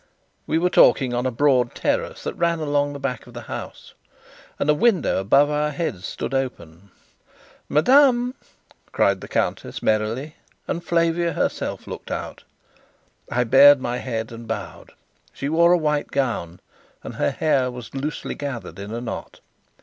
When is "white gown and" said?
15.77-17.13